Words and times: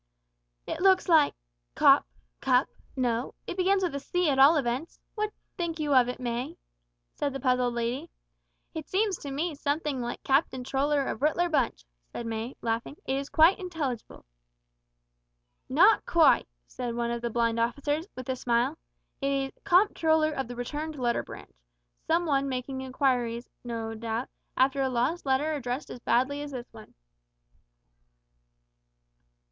"It 0.65 0.81
looks 0.81 1.07
like 1.07 1.35
Cop 1.75 2.07
Cup 2.39 2.67
no 2.95 3.35
it 3.45 3.55
begins 3.55 3.83
with 3.83 3.93
a 3.93 3.99
C 3.99 4.31
at 4.31 4.39
all 4.39 4.55
events. 4.55 4.99
What 5.13 5.31
think 5.57 5.79
you 5.79 5.93
of 5.93 6.09
it, 6.09 6.19
May?" 6.19 6.57
said 7.13 7.33
the 7.33 7.39
puzzled 7.39 7.75
lady. 7.75 8.09
"It 8.73 8.87
seems 8.89 9.19
to 9.19 9.29
me 9.29 9.53
something 9.53 10.01
like 10.01 10.23
Captain 10.23 10.63
Troller 10.63 11.05
of 11.05 11.21
Rittler 11.21 11.49
Bunch," 11.51 11.85
said 12.11 12.25
May, 12.25 12.55
laughing. 12.63 12.97
"It 13.05 13.15
is 13.15 13.29
quite 13.29 13.59
illegible." 13.59 14.25
"Not 15.69 16.03
quite," 16.07 16.47
said 16.65 16.95
one 16.95 17.11
of 17.11 17.21
the 17.21 17.29
blind 17.29 17.59
officers, 17.59 18.07
with 18.15 18.27
a 18.27 18.35
smile. 18.35 18.79
"It 19.21 19.31
is 19.31 19.51
Comptroller 19.63 20.31
of 20.31 20.47
the 20.47 20.55
Returned 20.55 20.97
Letter 20.97 21.21
Branch. 21.21 21.53
Some 22.07 22.25
one 22.25 22.49
making 22.49 22.81
inquiries, 22.81 23.51
no 23.63 23.93
doubt, 23.93 24.29
after 24.57 24.81
a 24.81 24.89
lost 24.89 25.27
letter 25.27 25.53
addressed 25.53 25.91
as 25.91 25.99
badly 25.99 26.41
as 26.41 26.49
this 26.53 26.73
one." 26.73 26.95